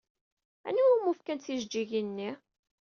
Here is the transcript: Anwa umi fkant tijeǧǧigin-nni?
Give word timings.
Anwa 0.67 0.85
umi 0.95 1.11
fkant 1.17 1.43
tijeǧǧigin-nni? 1.45 2.29